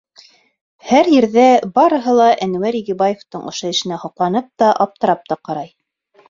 [0.91, 1.43] Һәр ерҙә
[1.75, 5.71] барыһы ла Әнүәр Игебаевтың ошо эшенә һоҡланып та, аптырап та ҡарай.